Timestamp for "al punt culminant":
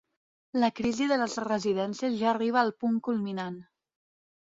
2.65-3.65